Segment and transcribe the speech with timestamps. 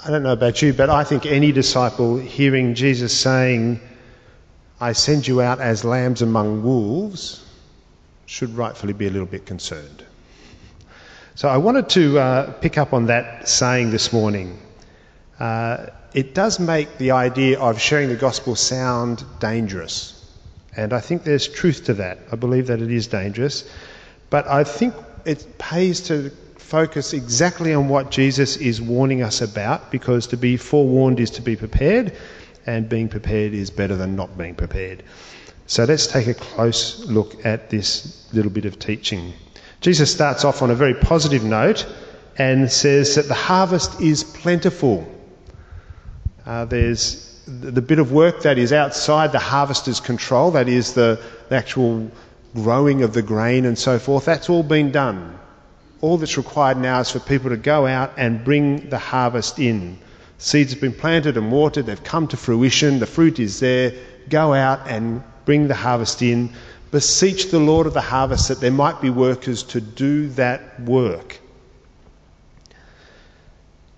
[0.00, 3.80] I don't know about you, but I think any disciple hearing Jesus saying,
[4.80, 7.44] I send you out as lambs among wolves,
[8.26, 10.04] should rightfully be a little bit concerned.
[11.34, 14.60] So I wanted to uh, pick up on that saying this morning.
[15.40, 20.14] Uh, it does make the idea of sharing the gospel sound dangerous.
[20.76, 22.18] And I think there's truth to that.
[22.30, 23.68] I believe that it is dangerous.
[24.30, 24.94] But I think
[25.24, 26.30] it pays to
[26.68, 31.40] focus exactly on what Jesus is warning us about because to be forewarned is to
[31.40, 32.12] be prepared,
[32.66, 35.02] and being prepared is better than not being prepared.
[35.66, 39.32] So let's take a close look at this little bit of teaching.
[39.80, 41.86] Jesus starts off on a very positive note
[42.36, 45.08] and says that the harvest is plentiful.
[46.44, 51.18] Uh, there's the bit of work that is outside the harvester's control, that is the,
[51.48, 52.10] the actual
[52.52, 55.38] growing of the grain and so forth, that's all been done
[56.00, 59.98] all that's required now is for people to go out and bring the harvest in.
[60.38, 63.92] Seeds have been planted and watered, they've come to fruition, the fruit is there.
[64.28, 66.50] Go out and bring the harvest in.
[66.90, 71.40] Beseech the Lord of the harvest that there might be workers to do that work.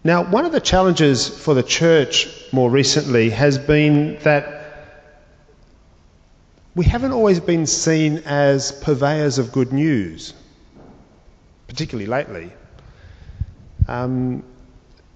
[0.02, 4.56] Now, one of the challenges for the church more recently has been that
[6.74, 10.32] we haven't always been seen as purveyors of good news
[11.70, 12.50] particularly lately.
[13.86, 14.42] Um,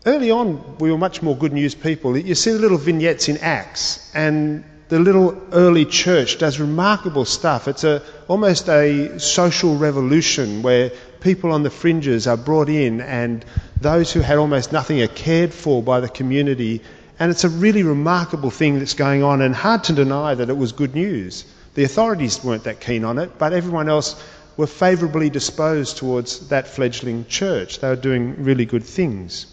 [0.06, 2.16] early on, we were much more good news people.
[2.16, 7.66] You see the little vignettes in Acts, and the little early church does remarkable stuff.
[7.66, 13.44] It's a, almost a social revolution where people on the fringes are brought in, and
[13.80, 16.82] those who had almost nothing are cared for by the community.
[17.18, 20.56] And it's a really remarkable thing that's going on, and hard to deny that it
[20.56, 21.46] was good news.
[21.74, 24.14] The authorities weren't that keen on it, but everyone else
[24.56, 27.80] were favourably disposed towards that fledgling church.
[27.80, 29.46] They were doing really good things.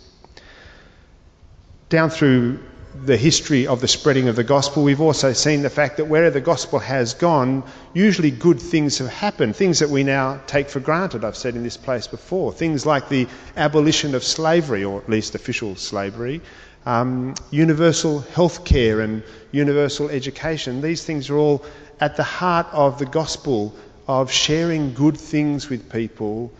[1.89, 2.59] Down through
[3.05, 6.29] the history of the spreading of the gospel, we've also seen the fact that wherever
[6.29, 10.79] the gospel has gone, usually good things have happened, things that we now take for
[10.79, 12.51] granted, I've said in this place before.
[12.51, 16.41] Things like the abolition of slavery, or at least official slavery,
[16.85, 20.81] um, universal health care and universal education.
[20.81, 21.63] These things are all
[21.99, 23.73] at the heart of the gospel
[24.19, 26.51] of sharing good things with people,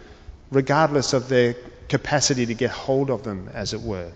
[0.52, 1.54] regardless of their
[1.90, 4.10] capacity to get hold of them, as it were.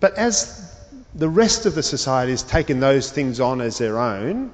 [0.00, 0.74] But as
[1.14, 4.52] the rest of the society has taken those things on as their own,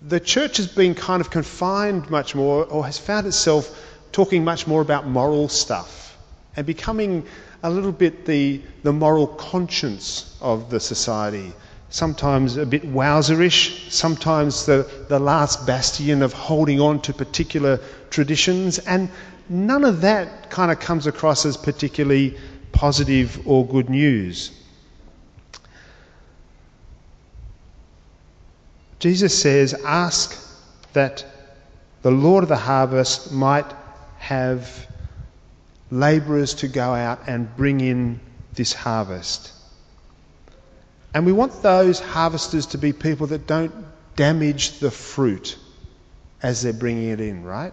[0.00, 3.76] the church has been kind of confined much more, or has found itself
[4.12, 6.16] talking much more about moral stuff
[6.54, 7.26] and becoming
[7.64, 11.52] a little bit the, the moral conscience of the society
[11.90, 18.78] sometimes a bit wowzerish, sometimes the, the last bastion of holding on to particular traditions,
[18.78, 19.08] and
[19.48, 22.36] none of that kind of comes across as particularly
[22.72, 24.52] positive or good news.
[28.98, 30.36] Jesus says, Ask
[30.92, 31.24] that
[32.02, 33.66] the Lord of the harvest might
[34.18, 34.86] have
[35.90, 38.20] labourers to go out and bring in
[38.54, 39.52] this harvest.
[41.14, 43.72] And we want those harvesters to be people that don't
[44.16, 45.56] damage the fruit
[46.42, 47.72] as they're bringing it in, right?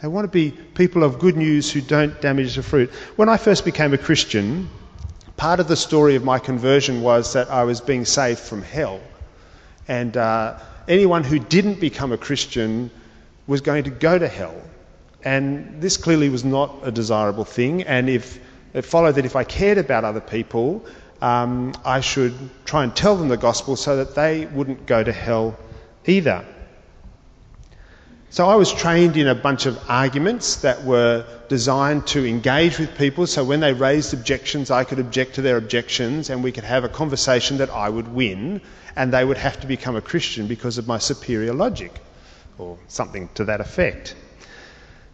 [0.00, 2.90] They want to be people of good news who don't damage the fruit.
[3.16, 4.68] When I first became a Christian,
[5.36, 9.00] part of the story of my conversion was that I was being saved from hell.
[9.88, 10.58] And uh,
[10.88, 12.90] anyone who didn't become a Christian
[13.46, 14.56] was going to go to hell.
[15.24, 17.82] And this clearly was not a desirable thing.
[17.84, 18.38] And if
[18.74, 20.84] it followed that if I cared about other people,
[21.24, 22.34] um, I should
[22.66, 25.56] try and tell them the gospel so that they wouldn't go to hell
[26.04, 26.44] either.
[28.28, 32.94] So I was trained in a bunch of arguments that were designed to engage with
[32.98, 36.64] people so when they raised objections, I could object to their objections and we could
[36.64, 38.60] have a conversation that I would win
[38.94, 41.92] and they would have to become a Christian because of my superior logic
[42.58, 44.14] or something to that effect.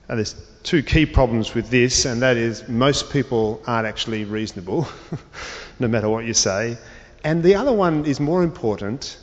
[0.09, 0.35] There's
[0.65, 4.89] two key problems with this, and that is most people aren't actually reasonable.
[5.81, 6.79] no matter what you say.
[7.25, 9.17] And the other one is more important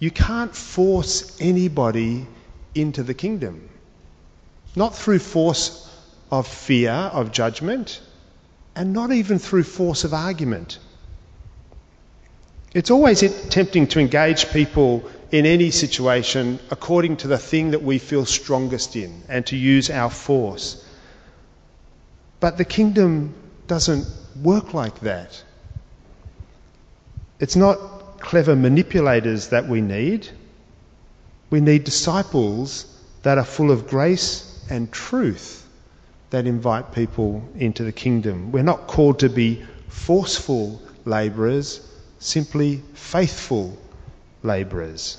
[0.00, 2.26] you can't force anybody
[2.74, 3.68] into the kingdom.
[4.74, 5.94] Not through force
[6.30, 8.00] of fear, of judgment,
[8.74, 10.78] and not even through force of argument.
[12.72, 17.98] It's always tempting to engage people in any situation according to the thing that we
[17.98, 20.82] feel strongest in and to use our force.
[22.38, 23.34] But the kingdom
[23.66, 24.06] doesn't
[24.42, 25.42] work like that.
[27.40, 30.28] It's not clever manipulators that we need.
[31.48, 32.86] We need disciples
[33.22, 35.66] that are full of grace and truth
[36.28, 38.52] that invite people into the kingdom.
[38.52, 41.88] We're not called to be forceful labourers,
[42.18, 43.76] simply faithful
[44.42, 45.16] labourers.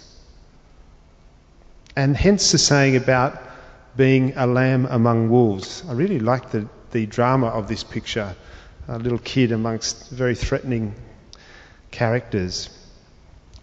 [1.96, 3.42] And hence the saying about
[3.98, 5.84] being a lamb among wolves.
[5.90, 8.34] I really like the, the drama of this picture.
[8.88, 10.96] A little kid amongst very threatening
[11.92, 12.70] characters.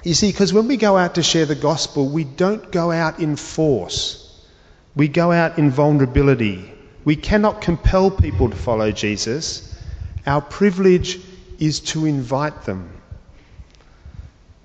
[0.05, 3.19] You see, because when we go out to share the gospel, we don't go out
[3.19, 4.25] in force.
[4.95, 6.73] We go out in vulnerability.
[7.05, 9.75] We cannot compel people to follow Jesus.
[10.27, 11.21] Our privilege
[11.59, 12.93] is to invite them.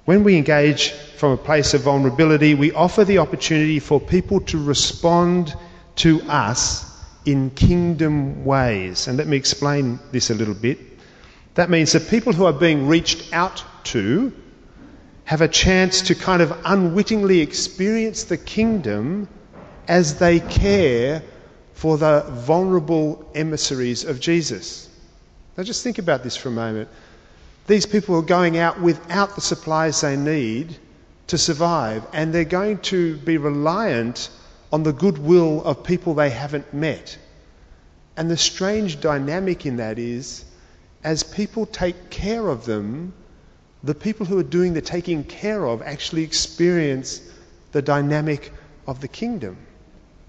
[0.06, 4.62] When we engage from a place of vulnerability, we offer the opportunity for people to
[4.62, 5.56] respond
[5.98, 6.89] to us
[7.25, 9.07] in kingdom ways.
[9.07, 10.93] And let me explain this a little bit.
[11.55, 14.33] That means that people who are being reached out to
[15.25, 19.27] have a chance to kind of unwittingly experience the kingdom
[19.88, 21.23] as they care
[21.73, 24.89] for the vulnerable emissaries of Jesus.
[25.57, 26.89] Now, just think about this for a moment.
[27.67, 30.75] These people are going out without the supplies they need
[31.27, 34.29] to survive, and they're going to be reliant
[34.71, 37.17] on the goodwill of people they haven't met.
[38.17, 40.44] And the strange dynamic in that is,
[41.03, 43.13] as people take care of them,
[43.83, 47.21] the people who are doing the taking care of actually experience
[47.73, 48.51] the dynamic
[48.88, 49.57] of the kingdom.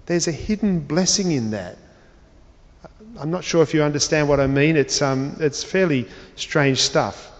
[0.05, 1.77] There's a hidden blessing in that.
[3.17, 4.75] I'm not sure if you understand what I mean.
[4.75, 7.31] It's, um, it's fairly strange stuff.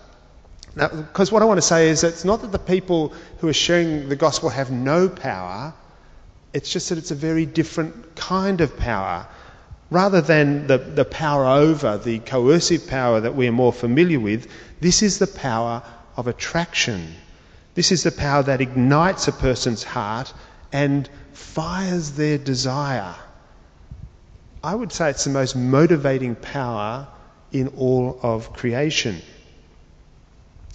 [0.75, 4.09] Because what I want to say is it's not that the people who are sharing
[4.09, 5.73] the gospel have no power,
[6.53, 9.27] it's just that it's a very different kind of power.
[9.91, 14.47] Rather than the, the power over, the coercive power that we are more familiar with,
[14.81, 15.83] this is the power
[16.17, 17.15] of attraction.
[17.75, 20.33] This is the power that ignites a person's heart
[20.71, 23.15] and fires their desire.
[24.63, 27.07] I would say it's the most motivating power
[27.51, 29.21] in all of creation.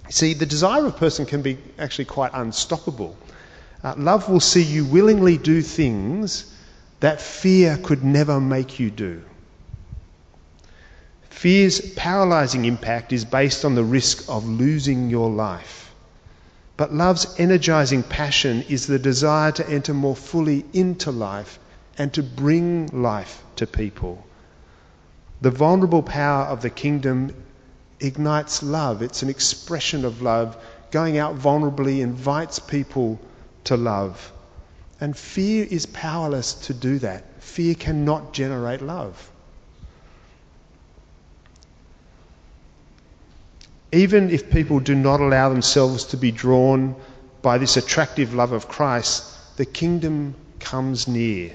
[0.09, 3.17] See, the desire of a person can be actually quite unstoppable.
[3.83, 6.55] Uh, love will see you willingly do things
[7.01, 9.21] that fear could never make you do.
[11.29, 15.93] Fear's paralyzing impact is based on the risk of losing your life.
[16.77, 21.59] But love's energizing passion is the desire to enter more fully into life
[21.97, 24.23] and to bring life to people.
[25.41, 27.33] The vulnerable power of the kingdom
[27.99, 29.01] ignites love.
[29.01, 30.55] It's an expression of love.
[30.91, 33.19] Going out vulnerably invites people
[33.63, 34.31] to love.
[35.01, 37.23] And fear is powerless to do that.
[37.39, 39.31] Fear cannot generate love.
[43.91, 46.95] Even if people do not allow themselves to be drawn
[47.41, 51.51] by this attractive love of Christ, the kingdom comes near.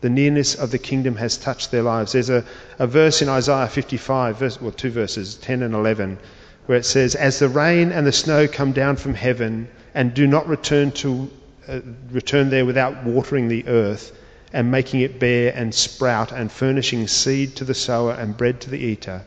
[0.00, 2.12] The nearness of the kingdom has touched their lives.
[2.12, 2.44] There's a,
[2.78, 6.18] a verse in Isaiah 55, verse, well, two verses, 10 and 11,
[6.66, 10.26] where it says, As the rain and the snow come down from heaven and do
[10.26, 11.30] not return, to,
[11.68, 11.80] uh,
[12.10, 14.12] return there without watering the earth
[14.52, 18.70] and making it bear and sprout and furnishing seed to the sower and bread to
[18.70, 19.22] the eater,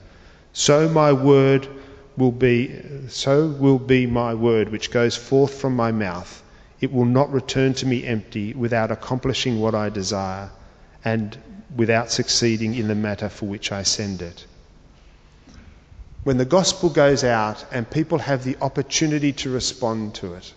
[0.53, 1.67] so my word
[2.17, 6.43] will be, so will be my word which goes forth from my mouth.
[6.81, 10.49] It will not return to me empty without accomplishing what I desire
[11.05, 11.37] and
[11.75, 14.45] without succeeding in the matter for which I send it.
[16.23, 20.53] When the gospel goes out and people have the opportunity to respond to it,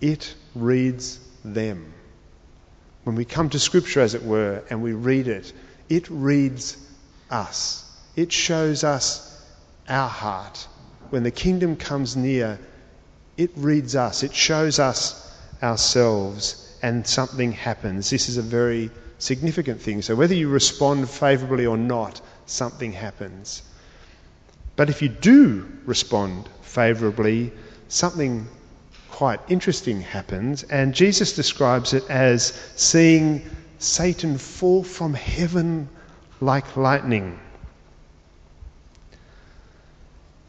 [0.00, 1.92] it reads them.
[3.04, 5.52] When we come to Scripture, as it were, and we read it,
[5.88, 6.76] it reads
[7.30, 7.84] us.
[8.16, 9.44] It shows us
[9.88, 10.66] our heart.
[11.10, 12.58] When the kingdom comes near,
[13.36, 18.10] it reads us, it shows us ourselves, and something happens.
[18.10, 20.02] This is a very significant thing.
[20.02, 23.62] So whether you respond favourably or not, something happens.
[24.76, 27.52] But if you do respond favourably,
[27.88, 28.46] something
[29.22, 33.40] quite interesting happens, and Jesus describes it as seeing
[33.78, 35.88] Satan fall from heaven
[36.40, 37.38] like lightning.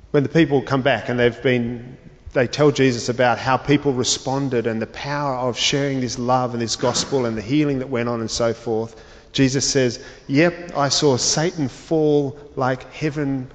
[0.10, 1.98] When the people come back and they've been
[2.32, 6.60] they tell Jesus about how people responded and the power of sharing this love and
[6.60, 9.00] this gospel and the healing that went on and so forth.
[9.34, 13.51] Jesus says, Yep, I saw Satan fall like heaven,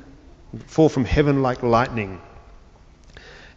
[0.68, 2.20] fall from heaven like lightning.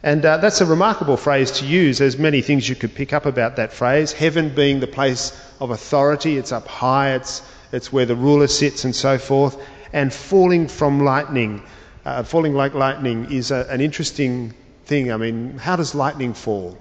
[0.03, 1.99] And uh, that's a remarkable phrase to use.
[1.99, 4.11] There's many things you could pick up about that phrase.
[4.11, 8.83] Heaven being the place of authority, it's up high, it's, it's where the ruler sits
[8.83, 9.61] and so forth.
[9.93, 11.61] And falling from lightning,
[12.03, 14.55] uh, falling like lightning is a, an interesting
[14.85, 15.11] thing.
[15.11, 16.77] I mean, how does lightning fall?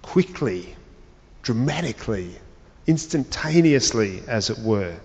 [0.00, 0.74] Quickly,
[1.42, 2.30] dramatically,
[2.86, 4.96] instantaneously, as it were.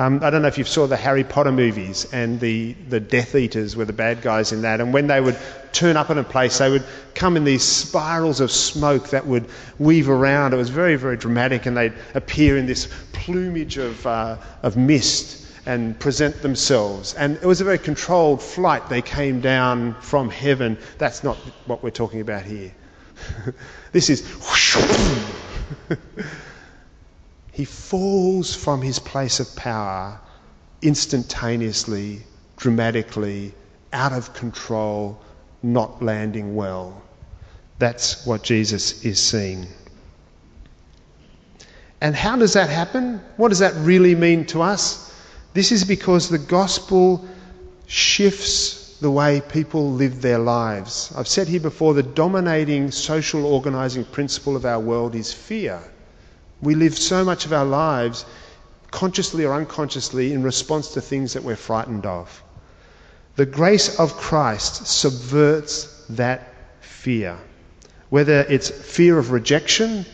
[0.00, 3.34] Um, I don't know if you saw the Harry Potter movies and the, the Death
[3.34, 4.80] Eaters were the bad guys in that.
[4.80, 5.36] And when they would
[5.72, 9.44] turn up in a place, they would come in these spirals of smoke that would
[9.78, 10.54] weave around.
[10.54, 15.46] It was very, very dramatic, and they'd appear in this plumage of, uh, of mist
[15.66, 17.12] and present themselves.
[17.12, 18.88] And it was a very controlled flight.
[18.88, 20.78] They came down from heaven.
[20.96, 22.72] That's not what we're talking about here.
[23.92, 24.22] this is.
[27.60, 30.18] he falls from his place of power
[30.80, 32.22] instantaneously,
[32.56, 33.52] dramatically,
[33.92, 35.20] out of control,
[35.62, 37.02] not landing well.
[37.78, 39.66] That's what Jesus is seeing.
[42.00, 43.20] And how does that happen?
[43.36, 45.14] What does that really mean to us?
[45.52, 47.28] This is because the gospel
[47.88, 51.12] shifts the way people live their lives.
[51.14, 55.82] I've said here before the dominating social organizing principle of our world is fear.
[56.62, 58.24] We live so much of our lives,
[58.90, 62.42] consciously or unconsciously, in response to things that we're frightened of.
[63.36, 67.38] The grace of Christ subverts that fear.
[68.10, 70.04] Whether it's fear of rejection,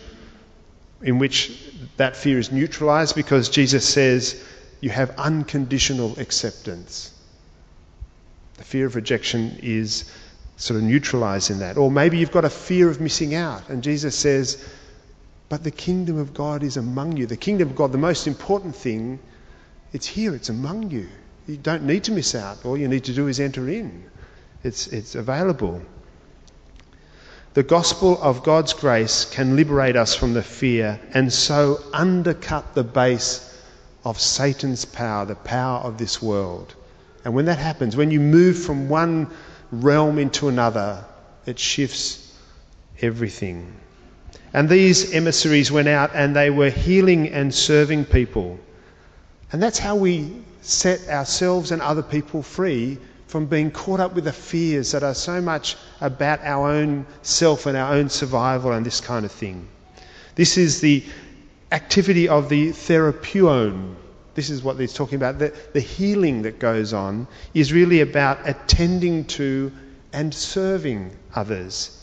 [1.02, 1.62] in which
[1.96, 4.44] that fear is neutralized because Jesus says
[4.80, 7.12] you have unconditional acceptance.
[8.58, 10.10] The fear of rejection is
[10.56, 11.76] sort of neutralized in that.
[11.76, 14.66] Or maybe you've got a fear of missing out, and Jesus says,
[15.48, 17.26] but the kingdom of God is among you.
[17.26, 19.18] The kingdom of God, the most important thing,
[19.92, 21.08] it's here, it's among you.
[21.46, 22.64] You don't need to miss out.
[22.64, 24.04] All you need to do is enter in,
[24.64, 25.80] it's, it's available.
[27.54, 32.84] The gospel of God's grace can liberate us from the fear and so undercut the
[32.84, 33.58] base
[34.04, 36.74] of Satan's power, the power of this world.
[37.24, 39.30] And when that happens, when you move from one
[39.72, 41.02] realm into another,
[41.46, 42.38] it shifts
[43.00, 43.74] everything.
[44.56, 48.58] And these emissaries went out and they were healing and serving people.
[49.52, 50.32] And that's how we
[50.62, 52.96] set ourselves and other people free
[53.26, 57.66] from being caught up with the fears that are so much about our own self
[57.66, 59.68] and our own survival and this kind of thing.
[60.36, 61.04] This is the
[61.70, 63.94] activity of the therapeuon.
[64.34, 65.38] This is what he's talking about.
[65.38, 69.70] The, the healing that goes on is really about attending to
[70.14, 71.95] and serving others.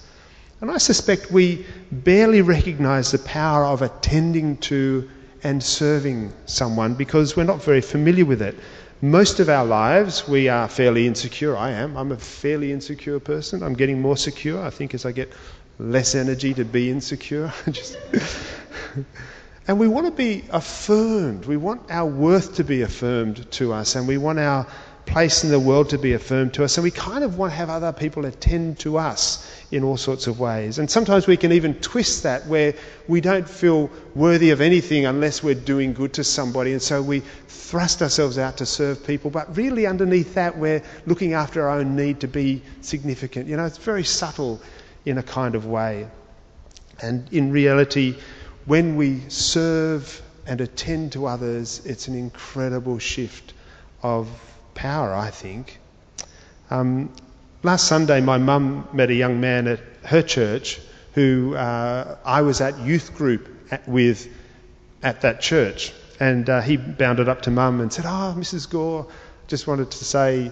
[0.64, 5.10] And I suspect we barely recognize the power of attending to
[5.44, 8.56] and serving someone because we're not very familiar with it.
[9.02, 11.58] Most of our lives, we are fairly insecure.
[11.58, 11.98] I am.
[11.98, 13.62] I'm a fairly insecure person.
[13.62, 15.34] I'm getting more secure, I think, as I get
[15.80, 17.52] less energy to be insecure.
[19.68, 21.44] and we want to be affirmed.
[21.44, 24.66] We want our worth to be affirmed to us, and we want our
[25.06, 26.78] place in the world to be affirmed to us.
[26.78, 30.28] And we kind of want to have other people attend to us in all sorts
[30.28, 30.80] of ways.
[30.80, 32.74] And sometimes we can even twist that where
[33.08, 36.72] we don't feel worthy of anything unless we're doing good to somebody.
[36.72, 39.30] And so we thrust ourselves out to serve people.
[39.30, 43.48] But really, underneath that, we're looking after our own need to be significant.
[43.48, 44.62] You know, it's very subtle
[45.06, 46.08] in a kind of way.
[47.02, 48.16] And in reality,
[48.66, 53.54] when we serve and attend to others, it's an incredible shift
[54.02, 54.30] of
[54.76, 55.80] power, I think.
[56.70, 57.14] Um,
[57.62, 60.80] last Sunday, my mum met a young man at her church
[61.14, 64.28] who uh, I was at youth group at, with
[65.02, 65.94] at that church.
[66.20, 68.70] And uh, he bounded up to mum and said, Oh, Mrs.
[68.70, 69.08] Gore,
[69.48, 70.52] just wanted to say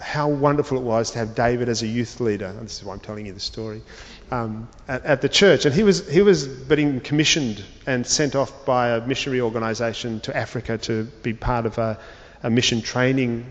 [0.00, 2.46] how wonderful it was to have David as a youth leader.
[2.46, 3.82] And this is why I'm telling you the story.
[4.30, 5.64] Um, at, at, the church.
[5.64, 10.36] And he was, he was being commissioned and sent off by a missionary organisation to
[10.36, 11.98] Africa to be part of a,
[12.42, 13.44] a mission training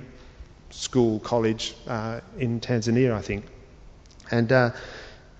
[0.69, 3.45] school, college uh, in Tanzania, I think.
[4.31, 4.71] And uh,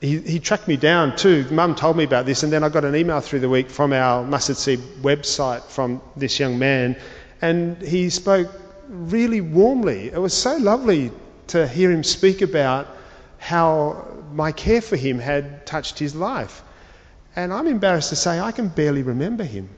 [0.02, 1.46] he, he, tracked me down too.
[1.52, 3.94] Mum told me about this, and then I got an email through the week from
[3.94, 6.96] our Mustard Seed website from this young man,
[7.42, 8.50] and he spoke
[8.88, 10.08] really warmly.
[10.08, 11.12] It was so lovely
[11.48, 12.88] to hear him speak about
[13.38, 16.64] how my care for him had touched his life.
[17.36, 19.70] And I'm embarrassed to say I can barely remember him.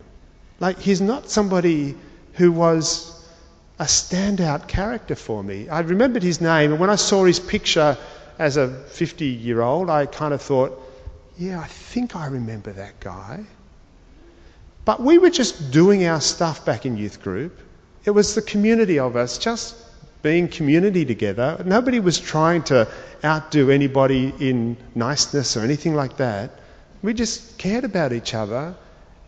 [0.60, 1.96] Like, he's not somebody
[2.34, 3.19] who was
[3.80, 5.70] a standout character for me.
[5.70, 7.98] I remembered his name, and when I saw his picture
[8.38, 10.82] as a 50 year old, I kind of thought,
[11.38, 13.46] yeah, I think I remember that guy.
[14.84, 17.58] But we were just doing our stuff back in youth group.
[18.06, 19.76] It was the community of us just
[20.22, 21.62] being community together.
[21.66, 22.88] Nobody was trying to
[23.24, 26.52] outdo anybody in niceness or anything like that.
[27.02, 28.76] We just cared about each other,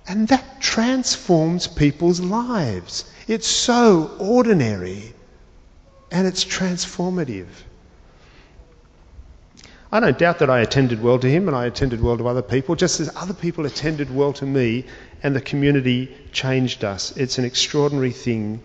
[0.08, 3.06] and that transforms people's lives.
[3.32, 5.14] It's so ordinary
[6.12, 7.48] and it's transformative.
[9.90, 12.42] I don't doubt that I attended well to him and I attended well to other
[12.42, 14.84] people, just as other people attended well to me
[15.24, 17.16] and the community changed us.
[17.16, 18.62] It's an extraordinary thing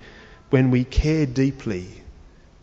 [0.51, 1.87] when we care deeply,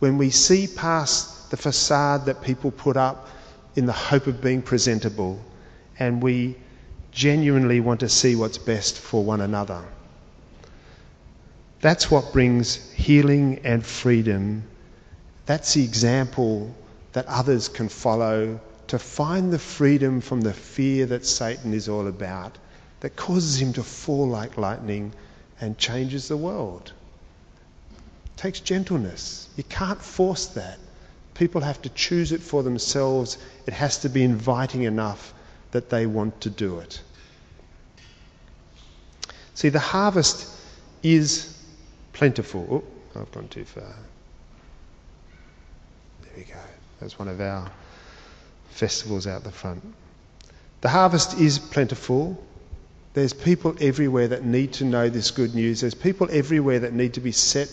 [0.00, 3.30] when we see past the facade that people put up
[3.76, 5.42] in the hope of being presentable,
[5.98, 6.56] and we
[7.12, 9.82] genuinely want to see what's best for one another.
[11.84, 14.62] That's what brings healing and freedom.
[15.44, 16.74] That's the example
[17.12, 22.06] that others can follow to find the freedom from the fear that Satan is all
[22.06, 22.56] about,
[23.00, 25.12] that causes him to fall like lightning
[25.60, 26.94] and changes the world.
[27.90, 29.50] It takes gentleness.
[29.58, 30.78] You can't force that.
[31.34, 33.36] People have to choose it for themselves.
[33.66, 35.34] It has to be inviting enough
[35.72, 37.02] that they want to do it.
[39.52, 40.48] See, the harvest
[41.02, 41.53] is
[42.14, 42.66] plentiful.
[42.70, 43.94] Oh, I've gone too far.
[46.22, 46.58] There we go.
[47.00, 47.70] That's one of our
[48.70, 49.82] festivals out the front.
[50.80, 52.42] The harvest is plentiful.
[53.12, 55.80] There's people everywhere that need to know this good news.
[55.80, 57.68] There's people everywhere that need to be set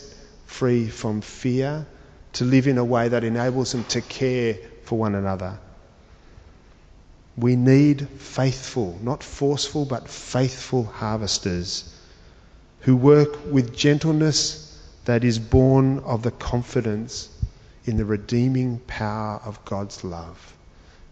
[0.45, 1.85] free from fear,
[2.33, 5.57] to live in a way that enables them to care for one another.
[7.37, 11.90] We need faithful, not forceful, but faithful harvesters
[12.81, 17.29] who work with gentleness that is born of the confidence
[17.85, 20.53] in the redeeming power of God's love.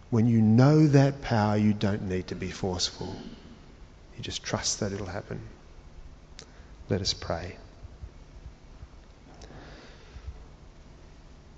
[0.10, 3.16] When you know that power, you don't need to be forceful.
[4.18, 5.40] You just trust that it'll happen.
[6.90, 7.56] Let us pray.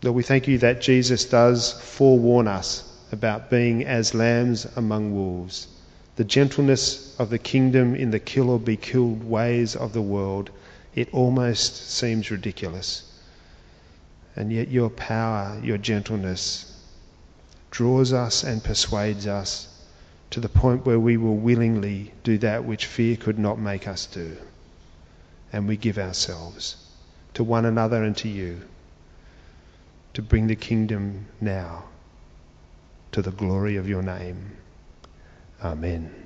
[0.04, 5.68] Lord, we thank you that Jesus does forewarn us about being as lambs among wolves
[6.22, 10.52] the gentleness of the kingdom in the kill or be killed ways of the world,
[10.94, 13.20] it almost seems ridiculous.
[14.36, 16.80] And yet, your power, your gentleness,
[17.72, 19.68] draws us and persuades us
[20.30, 24.06] to the point where we will willingly do that which fear could not make us
[24.06, 24.38] do.
[25.52, 26.76] And we give ourselves
[27.34, 28.62] to one another and to you
[30.14, 31.86] to bring the kingdom now
[33.12, 34.52] to the glory of your name.
[35.64, 36.21] Amen.